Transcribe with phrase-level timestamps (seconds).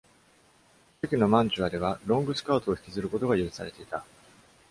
[1.03, 4.03] 初期のマンチュアでは、ロングスカートを引きずることが許されていた。